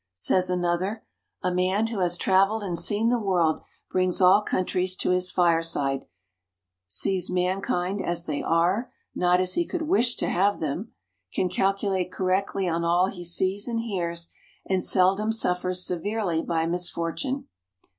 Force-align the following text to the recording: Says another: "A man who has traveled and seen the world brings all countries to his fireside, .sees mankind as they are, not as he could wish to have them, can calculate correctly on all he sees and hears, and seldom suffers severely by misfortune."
Says 0.15 0.49
another: 0.49 1.05
"A 1.43 1.53
man 1.53 1.85
who 1.85 1.99
has 1.99 2.17
traveled 2.17 2.63
and 2.63 2.79
seen 2.79 3.09
the 3.09 3.19
world 3.19 3.61
brings 3.91 4.19
all 4.19 4.41
countries 4.41 4.95
to 4.95 5.11
his 5.11 5.29
fireside, 5.29 6.07
.sees 6.87 7.29
mankind 7.29 8.01
as 8.01 8.25
they 8.25 8.41
are, 8.41 8.91
not 9.13 9.39
as 9.39 9.53
he 9.53 9.63
could 9.63 9.83
wish 9.83 10.15
to 10.15 10.27
have 10.27 10.57
them, 10.59 10.91
can 11.31 11.49
calculate 11.49 12.11
correctly 12.11 12.67
on 12.67 12.83
all 12.83 13.11
he 13.11 13.23
sees 13.23 13.67
and 13.67 13.81
hears, 13.81 14.31
and 14.65 14.83
seldom 14.83 15.31
suffers 15.31 15.85
severely 15.85 16.41
by 16.41 16.65
misfortune." 16.65 17.47